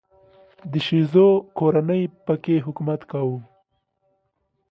د 0.71 0.73
شیزو 0.85 1.27
کورنۍ 1.59 2.03
په 2.25 2.33
کې 2.43 2.55
حکومت 2.65 3.01
کاوه. 3.11 3.39